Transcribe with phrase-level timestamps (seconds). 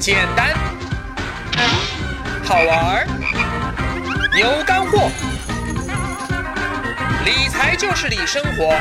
[0.00, 0.54] 简单，
[2.42, 3.06] 好玩儿，
[4.34, 5.10] 有干货，
[7.22, 8.74] 理财就是理生活，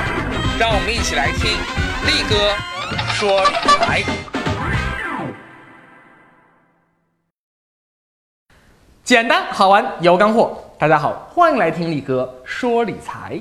[0.58, 1.52] 让我们一起来听
[2.08, 2.56] 力哥
[3.12, 4.04] 说理财。
[9.04, 13.38] 简单好玩有干货，大家好，欢迎来听力哥说理财。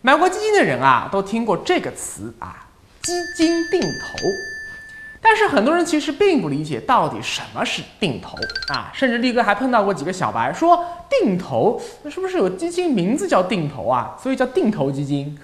[0.00, 2.66] 买过基金的人啊，都听过这个词啊，
[3.02, 4.18] 基金定投。
[5.22, 8.36] 但是很多人其实并不理解到底什么是定投
[8.72, 14.16] 啊，甚至力哥还碰到过几个小白说定投，那是不是有基金名字叫定投啊？
[14.20, 15.38] 所以叫定投基金，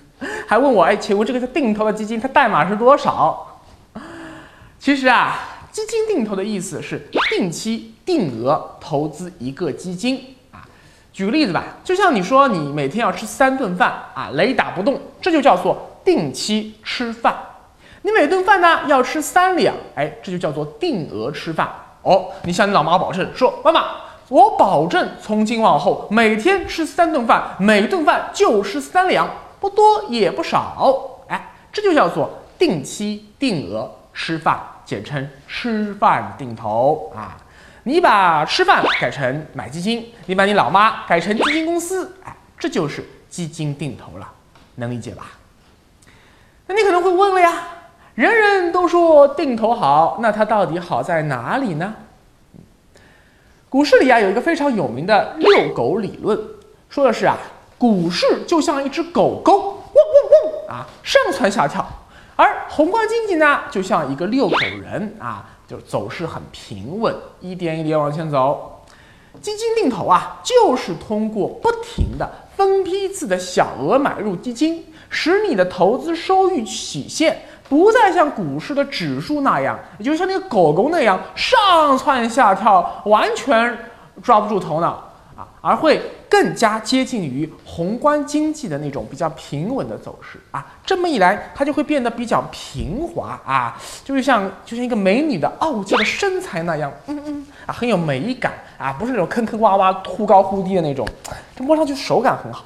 [0.47, 3.61] 还问我哎，请问这个叫定投的基金它代码是多少？
[4.79, 5.39] 其实啊，
[5.71, 10.67] 基金定投的意思是定期定额投资一个基金啊。
[11.13, 17.37] 举个例子吧，就像你说你每天要吃三顿饭啊，雷打不动，这就叫做定期吃饭。
[18.07, 21.69] 你每顿饭呢要吃三两，哎，这就叫做定额吃饭
[22.03, 22.27] 哦。
[22.45, 23.97] 你向你老妈保证说，妈妈，
[24.29, 37.37] 我保证从今往后每天吃三顿饭，每顿饭就吃三两，不多也不少，哎，这就叫做定期定额吃饭，简称吃饭定投啊。
[37.83, 44.31] 你把吃饭改成买基金，你把你老妈改成基金公司，哎，这就是基金定投了，
[44.77, 45.27] 能理解吧？
[46.69, 47.73] 那你可能会问了呀。
[48.17, 51.95] 人人都说定投好，那它到底好在哪里呢？
[53.69, 56.39] 股市里啊有一个非常有名的遛狗理论，
[56.89, 57.37] 说的是啊，
[57.77, 59.53] 股市就像一只狗狗，
[59.93, 61.85] 汪汪汪啊，上蹿下跳；
[62.37, 68.76] 而宏观经济呢，就像一个遛狗人啊，就走势很平稳，一点一点往前走。
[69.41, 77.43] 基金定投啊，就是通过不停的分批次的小额买入基金，使你的投资收益曲线。
[77.69, 83.77] 不再像股市的指数那样，也就像那个狗狗那样上蹿下跳，完全
[84.23, 85.03] 抓不住头脑
[85.37, 90.67] 啊，而会更加接近于宏观经济的那种比较平稳的走势啊。
[90.85, 101.07] 这么一来，它就会变得比较平滑啊，就是像就像一个美女的傲娇的身材那样，嗯嗯啊，很有美感啊，不是那种坑坑洼洼、忽高忽低的那种，
[101.55, 102.65] 这摸上去手感很好。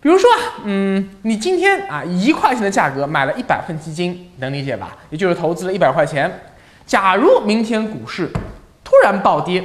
[0.00, 0.28] 比如说，
[0.64, 4.96] 嗯，你今天啊一块钱的价格买了一百份基金，能理解吧？
[5.10, 6.40] 也就是投资了一百块钱。
[6.84, 8.28] 假如明天股市
[8.82, 9.62] 突然暴跌，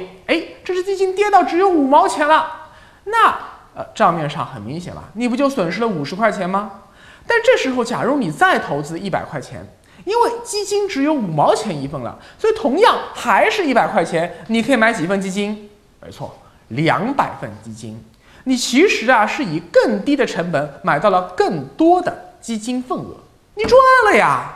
[0.68, 2.68] 这只基金跌到只有五毛钱了，
[3.04, 3.34] 那
[3.74, 6.82] 呃账面上很明显了，你不就损失了五十块钱吗？
[7.26, 9.66] 但这时候，假如你再投资一百块钱，
[10.04, 15.70] 因为基金只有五毛钱一份了，所以同样还是一百块钱，你可以买几份基金？
[16.02, 16.36] 没错，
[16.68, 17.98] 两百份基金。
[18.44, 23.16] 你其实啊是以更低的成本买到了更多的基金份额，
[23.54, 24.54] 你赚了呀！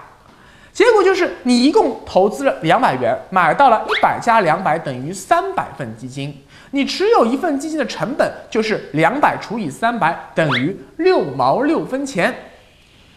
[0.72, 6.34] 结果就是你一共投资了两百元，买到了一百加两百等于三百份基金。
[6.70, 12.34] 你持有一份基金的成本就是两百除以三百等于六毛六分钱。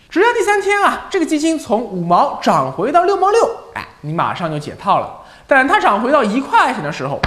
[0.10, 5.24] 只要第三天啊，这个基金从五毛涨回到六毛六，哎，你马上就解套了。
[5.48, 7.20] 等它涨回到一块钱的时候，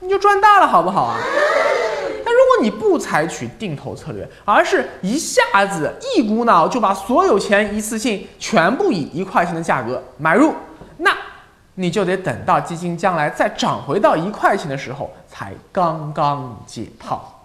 [0.00, 1.18] 你就赚大了，好不好啊？
[2.54, 10.54] 如果你不采取定投策略，而是一下子一股脑就把所有钱一次性全部以一块钱的价格买入，
[10.98, 11.10] 那
[11.74, 17.42] 你就得等到基金将来再涨回到一块钱的时候才刚刚解套。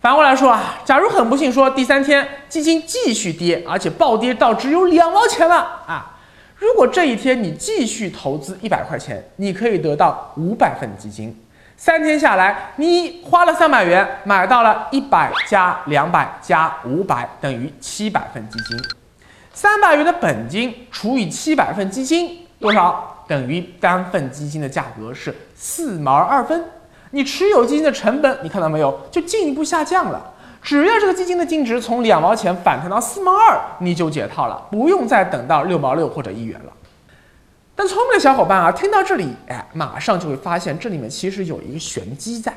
[0.00, 5.54] 反过来说啊，假如很不幸说第三天基金继续跌，而且暴跌到只有两毛钱了
[5.86, 6.18] 啊，
[6.56, 11.40] 如果这一天你继续投资一百块钱，你可以得到五百份基金。
[11.84, 18.78] 三天下来，你花了三百元，买到了一百加两百加五百等于七百份基金。
[19.52, 23.22] 三百元的本金除以七百份基金，多少？
[23.28, 26.64] 等于单份基金的价格是四毛二分。
[27.10, 28.98] 你持有基金的成本，你看到没有？
[29.10, 30.32] 就进一步下降了。
[30.62, 36.72] 只要这个基金的净值从两毛钱反弹到四毛二，你就解套了，不用再等到六毛六或者一元了。
[37.76, 42.56] 但聪明的小伙伴啊，听到这里，哎，马上就会发现这里面其实有一个玄机在，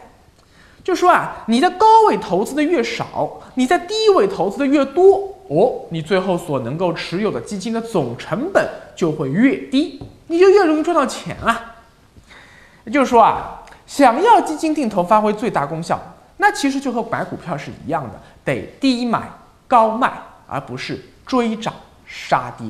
[0.84, 8.64] 就说啊，你的高位投资的越少，你在低位投资的越多，哦，你最后所能够持有的基金的总成本
[8.96, 11.76] 就会越低，你就越容易赚到钱啊。
[12.86, 16.00] 也就是说啊，想要基金定投发挥最大功效，
[16.38, 19.30] 那其实就和买股票是一样的，得低买
[19.68, 20.14] 高卖，
[20.48, 21.74] 而不是追涨
[22.06, 22.68] 杀跌。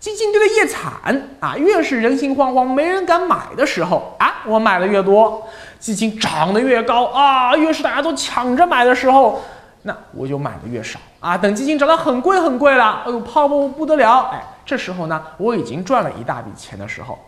[0.00, 5.42] 基金跌得越惨啊，越是人心惶惶、没人敢买的时候啊，我买的越多；
[5.80, 9.42] 基金涨得越高啊，越是大家都抢着买的时候，
[9.82, 11.36] 那我就买的越少啊。
[11.36, 17.18] 等基金涨得很贵很贵了，哎呦，泡沫不得了，哎，这时候呢，我已经赚了一大笔钱的时候，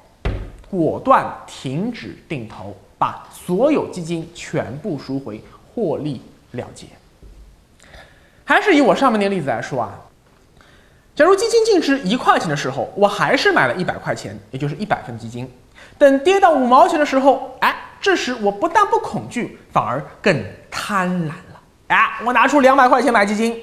[0.70, 5.43] 果断停止定投，把所有基金全部赎回，
[5.75, 6.87] 获利了结。
[8.44, 9.90] 还是以我上面那例子来说啊，
[11.14, 15.50] 假如基金净值一块钱的时候，我还是买了一百块钱，也就是一百份基金。
[15.98, 21.60] 等跌到五毛钱的时候，哎，这时我不但不恐惧，反而更贪婪了。
[21.88, 23.60] 哎，我拿出两百块钱买基金。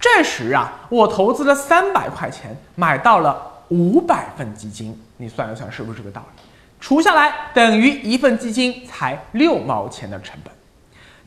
[0.00, 5.00] 这时啊，我投资了三百块钱，买到了五百份基金。
[5.18, 6.42] 你算一算，是不是这个道理？
[6.80, 10.52] 除下来等于一份基金才六毛钱的成本，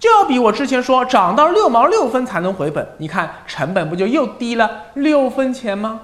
[0.01, 2.95] 就要比我之前说涨到六毛六分才能回本。
[2.97, 6.01] 你看成本不就又低了六分钱吗？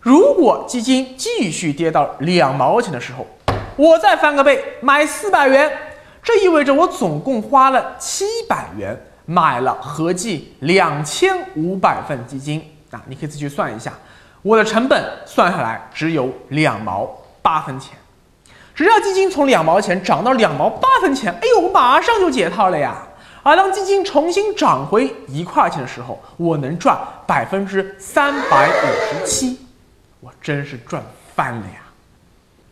[0.00, 3.26] 如果基金继续跌到两毛钱的时候，
[3.76, 5.70] 我再翻个倍买四百元，
[6.22, 8.98] 这意味着我总共花了七百元。
[9.24, 12.60] 买了合计两千五百份基金
[12.90, 13.92] 啊，你可以自己算一下，
[14.42, 17.08] 我的成本算下来只有两毛
[17.40, 17.96] 八分钱。
[18.74, 23.06] 只要基金从两毛钱涨到两毛八分钱，哎呦，我马上就解套了呀！
[23.42, 26.96] 而当基金重新涨回一块钱的时候，我能赚
[27.26, 29.58] 百分之三百五十七，
[30.20, 31.02] 我真是赚
[31.34, 31.82] 翻了呀！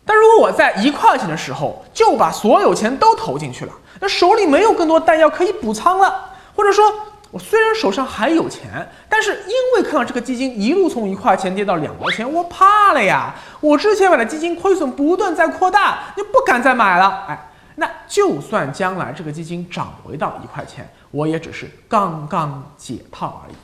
[0.05, 6.29] 但如果我在一块钱的时候就把所有钱都投进去了，那手里没有更多弹药可以补仓了。
[6.53, 6.83] 或者说，
[7.31, 13.33] 我虽然手上还有钱，但是因为看到这个基金一路从一块钱跌到两毛钱，我怕了呀。
[13.61, 17.25] 我之前买的基金亏损不断在扩大，就不敢再买了。
[17.29, 23.55] 哎，那就算将来这个基金涨回到一块钱，我也只是刚刚解套而已。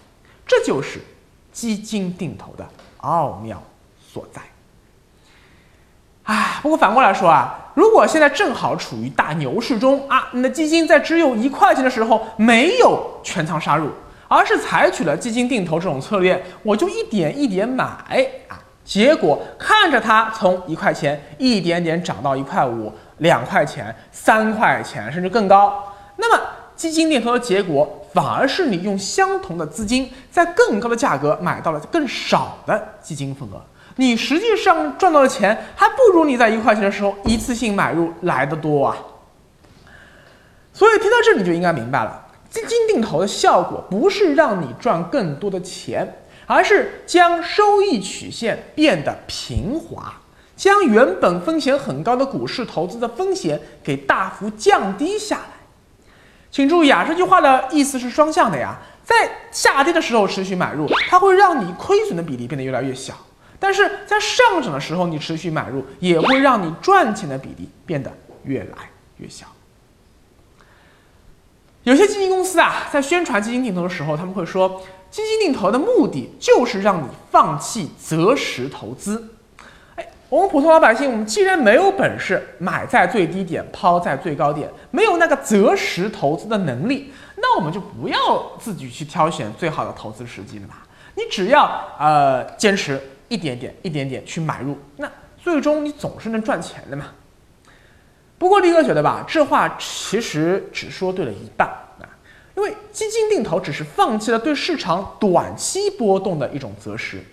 [0.46, 1.02] 这就是
[1.52, 2.66] 基金定投的
[2.98, 3.62] 奥妙
[4.00, 4.42] 所在。
[6.28, 13.90] 哎，不过反过来说啊，如果现在正好处于大牛市中啊，你的基金在只有一块钱的时候没有全仓杀入，
[14.28, 17.86] 而是采取了基金定投这种策略，我就一点一点买
[18.50, 25.82] 啊，结果看着它从一块钱一点点涨到一块五、两块钱、三块钱，甚至更高，
[26.18, 26.44] 那么
[26.76, 33.62] 基金定投的结果反而是你用相同的资金，在更高的价格买到了更少的基金份额。
[33.98, 38.98] 你实际上赚到的钱还不如你在一块钱的时候一次性买入来的多啊！
[40.72, 50.14] 所以听到这你就应该明白了，基金定投的效果不是让你赚更多的钱，而是将收益曲线变得平滑，
[50.56, 55.58] 将原本风险很高的股市投资的风险给大幅降低下来。
[56.52, 59.16] 请注意啊，这句话的意思是双向的呀，在
[59.52, 63.16] 下跌的时候持续买入，它会让你亏损的比例变得越来越小。
[63.59, 68.12] 但是在上涨的时候，你持续买入也会让你赚钱的比例变得
[68.44, 69.48] 越来越小。
[71.83, 79.33] 有些基金公司啊，在宣传基金定投的时候，他们会说，基金定投的目的就是让你放弃择时投资。
[79.95, 90.86] 哎，我们普通老百姓，我们既然没有本事买在最低点，抛在最高点，没有那个择时投资的能力，那我们就不要自己去挑选最好的投资时机了吧？
[91.15, 93.01] 你只要呃坚持。
[93.30, 97.08] 一点点、一点点去买入，那最终你总是能赚钱的嘛。
[98.38, 102.06] 不过力哥觉得吧，这话其实只说对了一半啊，
[102.56, 107.24] 因为基金定投只是放弃了对市场短期波动的一种择时，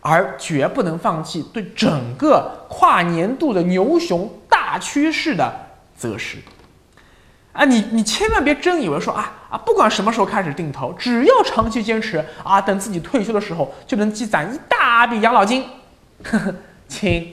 [0.00, 5.52] 而绝不能放弃对整个跨年度的牛熊大趋势的
[5.96, 6.38] 择时。
[7.52, 15.64] 啊，你你千万别真以为说啊啊，不管什么时候开始定投，只要长期坚持啊，等自己退休的时候就能积攒一大笔养老金。
[16.24, 16.52] 呵呵，
[16.88, 17.32] 亲，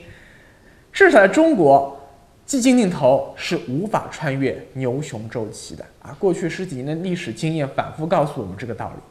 [0.92, 2.00] 至少在中国，
[2.46, 6.14] 基金定投是无法穿越牛熊周期的啊。
[6.16, 9.02] 过去十几年的历史经验反复告诉我们这个道理。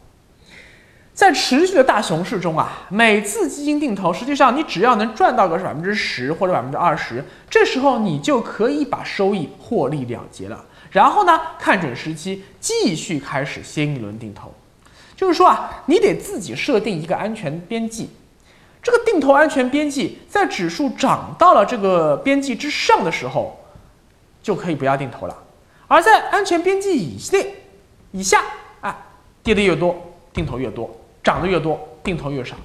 [1.13, 10.63] 在持续的大熊市中啊，每次基金定投，实际上你只要能赚到个百分之十或者百分之二十，这时候你就可以把收益获利了结了。
[10.91, 14.53] 然后呢，看准时机继续开始新一轮定投，
[15.15, 18.09] 就是说啊，你得自己设定一个安全边际，
[18.83, 23.57] 这个定投安全边际在指数涨到了这个边际之上的时候，
[24.43, 25.35] 就可以不要定投了；
[25.87, 27.55] 而在安全边际以内、
[28.11, 28.43] 以下，
[28.81, 28.97] 啊，
[29.41, 29.95] 跌的越多，
[30.33, 30.89] 定投越多；
[31.23, 32.57] 涨得越多，定投越少。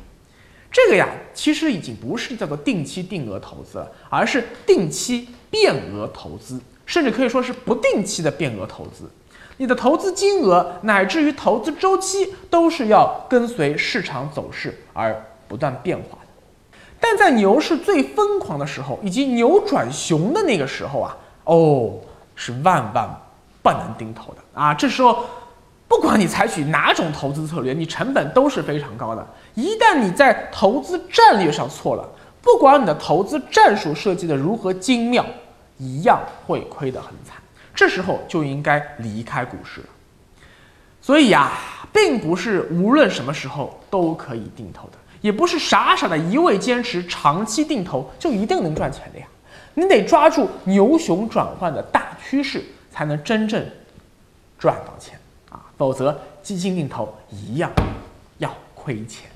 [0.73, 6.61] 这个呀，其实已经不是叫做定期定额投资了，而是定期变额投资。
[6.87, 9.11] 甚至可以说是不定期的变额投资，
[9.59, 16.29] 你的投资金额乃至于投资周期都是要跟随市场走势而不断变化的。
[16.99, 21.95] 但在牛市最疯狂的时候，以及牛转熊的那个时候啊，哦，
[22.35, 23.09] 是万万
[23.63, 24.73] 不能定投的啊！
[24.73, 25.25] 这时候
[25.89, 29.27] 不管你采取哪种投资策略，你成本都是非常高的。
[29.55, 32.09] 一旦你在投资战略上错了，
[32.41, 35.25] 不管你的投资战术设计的如何精妙，
[35.79, 37.37] 一样会亏得很惨。
[37.75, 39.87] 这时候就应该离开股市了。
[41.03, 41.53] 所以呀，
[41.93, 49.27] 并不是无论什么时候都可以定投的，也不是傻傻的一味坚持长期定投就一定能赚钱的呀。
[49.75, 53.65] 你得抓住牛熊转换的大趋势，才能真正
[54.59, 55.19] 赚到钱
[55.51, 55.61] 啊！
[55.77, 57.71] 否则基金定投一样
[58.39, 59.31] 要亏钱。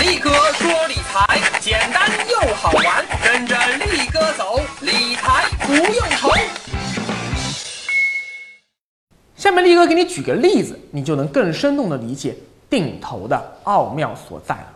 [0.00, 3.56] 力哥说理财简单又好玩，跟着
[3.86, 6.30] 力哥走，理财不用愁。
[9.36, 12.36] 下面力哥给你举个例子，你就能更生动的理解
[12.68, 14.66] 定投的奥妙所在了。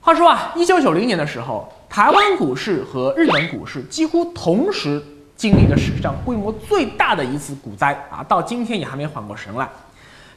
[0.00, 1.72] 话说啊，一九九零年的时候。
[1.90, 5.02] 台湾股市和日本股市几乎同时
[5.36, 9.68] 经历了史上规模最大的一次股灾啊，到今天也还没缓过神来。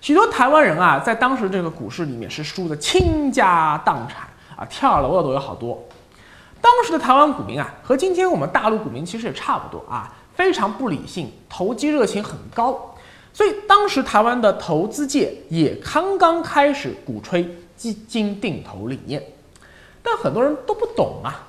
[0.03, 5.81] 许多台湾人啊，在当时这个股市里面是输的倾家荡产啊，跳楼的都有好多。
[6.59, 12.93] 当时的台湾股民啊，和今天我们大陆股民其实也差不多啊，非常不理性，投机热情很高。
[13.31, 19.23] 所以当时台湾的投资界也刚刚开始鼓吹基金定投理念。
[20.03, 21.47] 但很多人都不懂啊，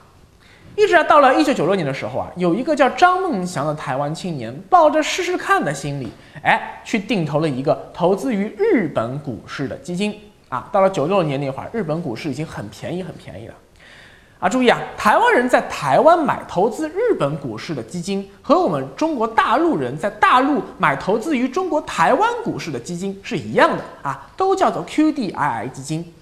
[0.76, 6.10] 一直到了一九九六年的时候啊，有一个叫张梦祥的台湾青年，抱着试试看的心理，
[6.42, 10.68] 哎，去定投了一个投资于日本股市的基金啊。
[10.72, 13.54] 到了九六年那会儿，日本股市已经很便宜很便宜了
[14.40, 14.48] 啊。
[14.48, 26.12] 注意啊，台湾人在台湾买投资日本股市的基金，和我们中国大陆人在大陆买投资于中国台湾股市的基金是一样的啊，都叫做 QDII 基金。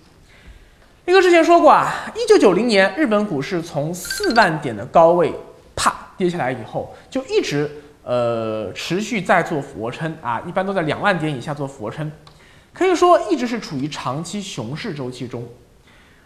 [1.05, 5.35] 一哥之前说过啊，一九九零年日本股市从四万点的高位
[5.75, 7.69] 啪跌下来以后，就一直
[8.05, 12.11] 呃持续在做俯卧撑啊，一般都在两万点以下做俯卧撑，
[12.73, 15.45] 可以说一直是处于长期熊市周期中。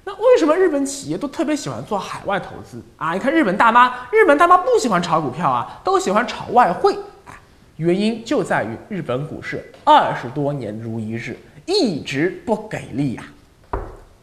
[0.04, 3.14] 那为什么日本企业都特别喜欢做海外投资啊？
[3.14, 6.92] 你看日本大妈，日本大妈不喜欢炒股票啊，都喜欢炒外汇
[7.24, 7.32] 啊，
[7.76, 13.22] 原因就在于日本股市二十多年如一日，一直不给力呀。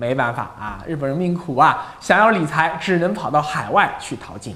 [0.04, 4.54] 没办法啊，日本人命苦啊，想要理财只能跑到海外去淘金。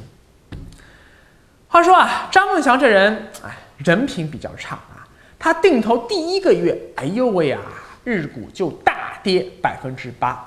[1.70, 5.08] 话说啊，张梦祥这人哎，人品比较差啊。
[5.40, 7.62] 他定投第一个月，哎呦喂啊，
[8.04, 10.46] 日股就大跌百分之八，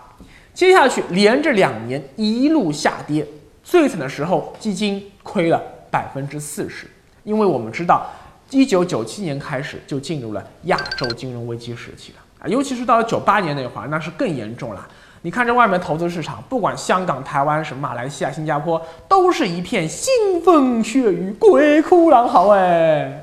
[0.52, 3.26] 接下去连着两年一路下跌，
[3.64, 5.58] 最惨的时候基金亏了
[5.90, 6.86] 百分之四十。
[7.24, 8.06] 因为我们知道，
[8.50, 12.12] 一九九七年开始就进入了亚洲金融危机时期。
[12.42, 14.86] 啊，尤其是到了九八年那会儿，那是更严重了。
[15.22, 20.08] 你看这外面投资市场，不管香港、台湾、什么马来西亚、新加坡，都是一片腥
[20.42, 22.48] 风血雨、鬼哭狼嚎。
[22.48, 23.22] 哎，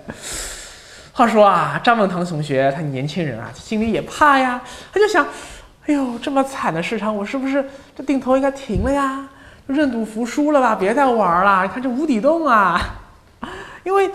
[1.12, 4.62] 话说啊，张文堂同学他年轻人啊，心里也怕呀。
[4.94, 5.26] 他就想，
[5.88, 9.28] 哎呦，这么惨的市场，我是不是这定投应该停了呀？
[9.66, 11.64] 认赌服输了吧，别再玩了。
[11.64, 12.80] 你看这无底洞啊，
[13.84, 14.12] 因为。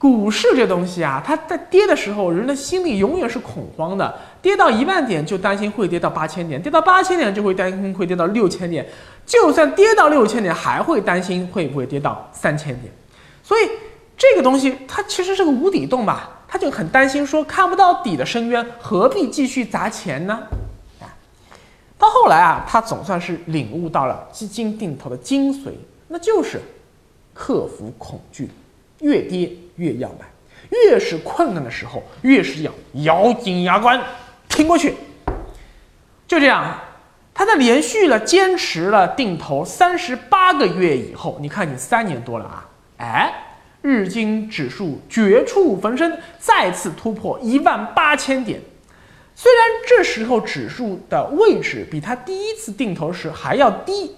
[0.00, 4.18] 股市这东西啊，它在跌的时候，人的心里永远是恐慌的。
[4.40, 8.86] 跌到一万点就担心会跌到八千点，跌到八千点就会担心会跌到六千点，
[9.26, 12.90] 就算跌到六千点，还会担心会不会跌到三千点。
[13.42, 13.68] 所以
[14.16, 20.40] 这个东西它其实是个无底洞吧，他就很担心说看不到底的深渊，何必继续砸钱呢？
[21.00, 21.12] 啊，
[21.98, 25.72] 到后来啊，他总算是领悟到了基金定投的精髓，
[26.08, 26.58] 那就是
[27.34, 28.48] 克服恐惧，
[29.00, 29.52] 越跌。
[29.80, 30.26] 越要买，
[30.70, 32.72] 越是困难的时候，越是要
[33.04, 33.98] 咬紧牙关
[34.46, 34.94] 挺过去。
[36.28, 36.78] 就这样，
[37.32, 42.68] 他在连续了坚持了定投三十八个月以后，你看你三年多了啊，
[42.98, 43.32] 哎，
[43.80, 48.60] 日经指数绝处逢生，再次突破一万八千点。
[49.34, 54.14] 虽然这时候指数的位置比他第一次定投时还要低，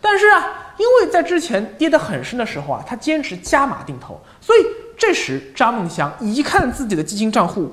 [0.00, 4.83] 但是啊，因为在之前跌得很深的时候啊，他坚持加码定投，所以。
[4.96, 7.70] 这时，张梦祥一看自己的基金账户，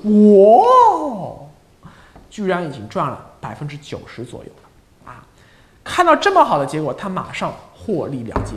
[0.58, 1.88] 哇，
[2.28, 5.24] 居然已经赚了百分之九十左右了啊！
[5.84, 8.54] 看到这么好的结果，他马上获利了结。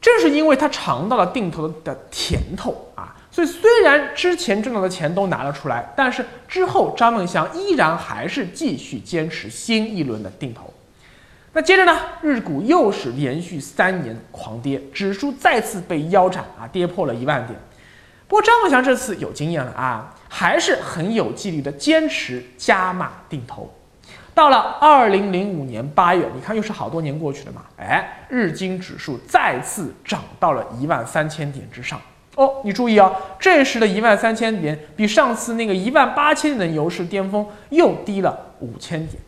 [0.00, 10.74] 正是因为他尝到了定投的甜头啊，所以虽然之前挣到的钱都拿了出来，但是之后张梦祥依然还是继续坚持新一轮的定投。
[11.54, 17.58] 那接着呢，日股又是连续三年狂跌，指数再次被腰斩啊，跌破了一万点。
[18.26, 23.70] 不过张梦祥这次有经验了啊，还是很有纪律的坚持加码定投。
[24.34, 32.00] 到了二零零五年八月，你看又是好多年过去了嘛，哎，日经指数再次涨到了一万三千点之上
[32.36, 39.22] 哦，你注意啊，这时的一万三千点比上次那个一万八千点的牛市巅峰又低了五千点，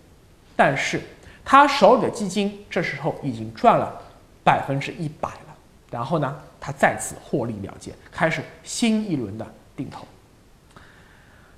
[0.57, 0.99] 但是
[1.45, 4.01] 他手里的基金这时候已经赚了
[4.43, 5.55] 百分之一百了，
[5.91, 9.47] 然后呢，他再次获利了结，开始新一轮的
[9.77, 10.07] 定投。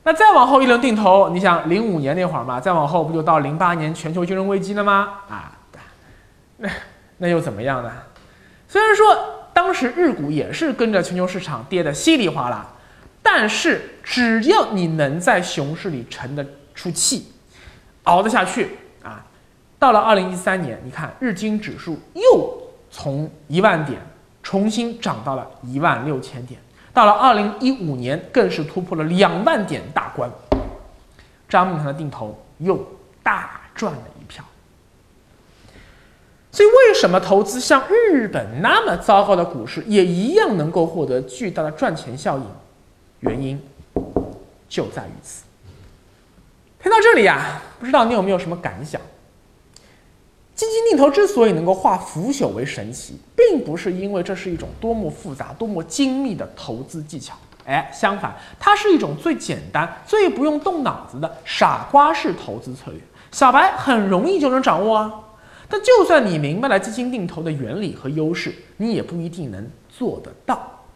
[0.02, 5.14] 那再往后一轮定投，你想零五年那会儿嘛，再往后不就到零八年全球金融危机了吗？
[5.28, 5.58] 啊，
[6.58, 6.70] 那
[7.18, 7.90] 那又怎么样呢？
[8.68, 12.66] 虽然说当时日股也是跟着全球市场跌得稀里哗啦，
[13.22, 17.32] 但是只要你能在熊市里沉得出气，
[18.04, 18.70] 熬得下去啊，
[19.86, 24.00] 到了二零一三年，你看日经指数又从一万点
[24.42, 26.60] 重新涨到了一万六千点。
[26.92, 30.28] 到了二零一五年，更是突破了两万点大关，
[31.48, 32.84] 张明堂的定投又
[33.22, 34.44] 大赚了一票。
[36.50, 42.44] 所以，为什么投资像日本那么糟糕的股市，也一样能够获得巨大的赚钱效应？
[43.20, 43.62] 原因
[44.68, 45.44] 就在于此。
[46.82, 49.00] 听到这里啊，不知道你有没有什么感想？
[50.56, 57.36] 基金定投之所以能够化腐朽为神奇，并不是因为这是一种多么复杂、多么精密的投资技巧，
[57.66, 62.98] 哎，相反，它是一种最简单、最不用动脑子的傻瓜式投资策略，
[63.30, 65.12] 小白很容易就能掌握啊。
[65.68, 70.86] 但就算你明白了基金定投的原理和优势，你也不一定能做得到，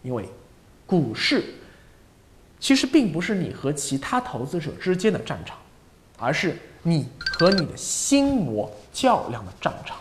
[0.00, 0.26] 因为
[0.86, 1.44] 股市
[2.58, 5.58] 其实并不是你和其他投资者之间的战场，
[6.16, 8.70] 而是你和你的心魔。
[8.92, 9.96] 较量的战场，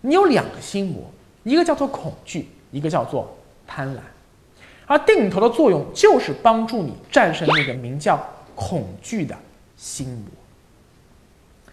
[0.00, 1.10] 你有两个心魔，
[1.42, 3.36] 一个叫做恐惧，一个叫做
[3.66, 3.98] 贪婪，
[4.86, 8.24] 而定投的作用就是帮助你战胜那个名叫
[8.54, 9.36] 恐惧的
[9.76, 11.72] 心魔。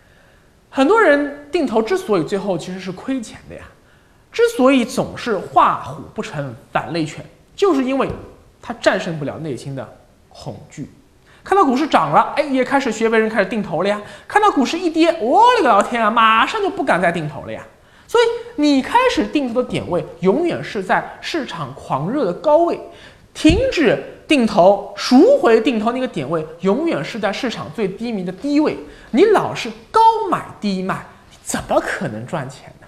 [0.71, 3.65] 很多人定投之所以最后其实是亏钱的呀，
[4.31, 7.23] 之所以总是画虎不成反类犬，
[7.55, 8.09] 就是因为
[8.59, 9.97] 他战胜不了内心的
[10.29, 10.89] 恐惧。
[11.43, 14.01] 看到股市涨了，哎，也开始学别人开始定投了呀。
[14.27, 17.61] 看到股市一跌，我勒个老天啊，马上就不敢再定投了呀。
[18.07, 18.23] 所以
[18.61, 22.79] 你开始定投的点位永远是在市场狂热的高位，
[23.33, 28.77] 停止定投、赎回定投那个点位永远是在市场最低迷的低位。
[29.11, 32.87] 你老是高买低卖，你怎么可能赚钱呢？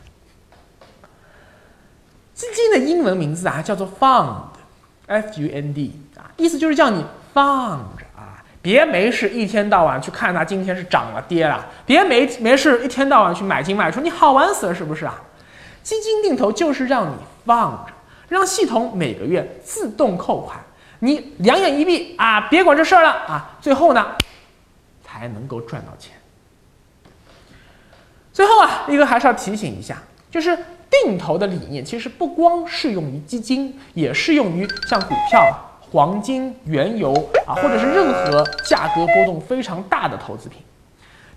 [2.33, 8.04] 基金的英文名字啊叫做 fund，f u n d 啊，意思就是叫你放着。
[8.65, 15.21] 别没事一天到晚去看它今天是涨了跌了，别没没事一天到晚去买进卖出，你好玩死了是不是啊？
[15.83, 17.13] 基金定投就是让你
[17.45, 17.93] 放着，
[18.27, 20.59] 让系统每个月自动扣款，
[20.97, 24.15] 你两眼一闭啊，别管这事儿了啊，最后呢
[25.03, 26.13] 才能够赚到钱。
[28.33, 30.01] 最后啊，一个还是要提醒一下，
[30.31, 30.57] 就是
[30.89, 35.64] 定投的理念其实不光适用于基金，也适用于像股票。
[35.95, 37.13] 黄金、原油
[37.47, 40.61] 啊，或者是任何价格波动非常大的投资品，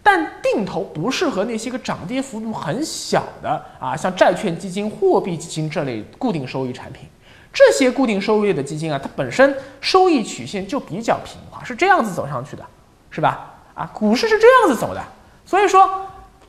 [0.03, 7.09] 但定投不适合那些个涨跌幅度很小的啊，像债券基金、货币基金这类固定收益产品。
[7.53, 12.66] 这些固定收益类的基金啊，它本身收益曲线就比较平滑，是这样子走上去的，
[13.11, 13.55] 是吧？
[13.75, 15.01] 啊，股市是这样子走的，
[15.47, 15.88] 所以说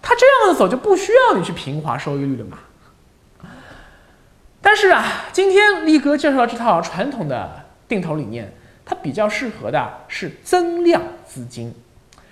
[0.02, 2.58] 它这样子走就不需要你去平滑收益率了嘛。
[4.60, 7.69] 但是啊，今天力哥介绍这套传统的。
[7.90, 8.50] 定投理念，
[8.86, 11.74] 它比较适合的是增量资金，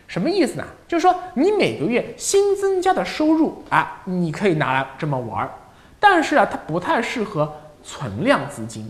[0.08, 0.63] 什么意思呢？
[0.88, 5.52] 就是说你每个月新增加的收入啊，你可以拿来这么玩儿，
[6.00, 7.52] 但是啊，它不太适合
[7.84, 8.89] 存量资金。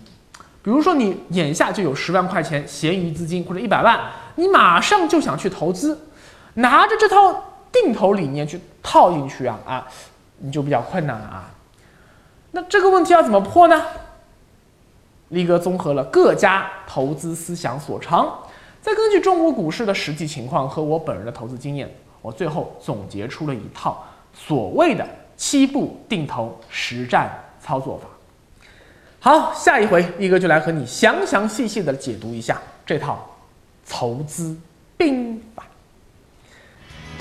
[0.62, 3.98] 比如说你眼下就有十万块钱闲余资金或者一百万，
[4.36, 5.98] 你马上就想去投资，
[6.56, 9.88] 拿着这套定投理念去套进去啊啊，
[10.40, 11.50] 你就比较困难了啊。
[12.52, 13.82] 那这个问题要怎么破呢？
[15.30, 18.34] 力哥综合了各家投资思想所长，
[18.82, 24.02] 再根据中国股市的实际情况和我本人的投资经验，我最后总结出了一套
[24.34, 28.08] 所谓的七步定投实战操作法。
[29.20, 33.28] 好，下一回力哥就来和你详详细细的解读一下这套
[33.90, 34.56] 投资
[34.96, 35.67] 兵法。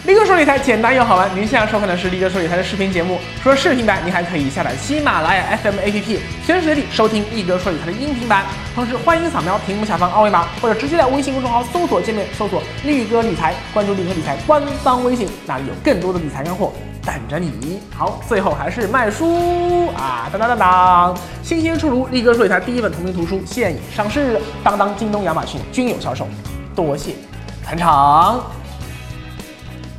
[0.05, 3.19] 力哥说理财简单又好玩，您现在收看的是力哥说理财的视频节目。
[3.43, 8.45] 除了视频版，您还可以下载喜马拉雅 FM APP，随时随地收听力哥说理财的音频版。
[8.73, 16.73] 同时，欢迎扫描屏幕下方二维码，或者直接在微信公众号搜索界面搜索“力哥理财”，关注力哥理财官方微信，那里有更多的理财干货
[17.05, 17.81] 等着你。
[17.93, 20.29] 好，最后还是卖书啊！
[20.31, 26.29] 当当当当，新鲜出炉，力哥说理财第一本同名图书现已上市，当当、京东、亚马逊均有销售，
[26.77, 27.17] 多谢
[27.65, 28.41] 捧场。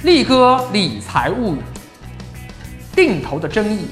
[0.03, 1.59] 力哥理财物语，
[2.95, 3.87] 定投的争议，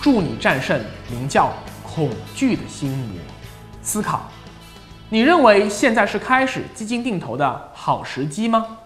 [0.00, 1.52] 助你战胜名叫
[1.82, 3.18] 恐惧的心魔。
[3.82, 4.30] 思考，
[5.08, 8.77] 你认为现在是开始基金定投的好时机吗？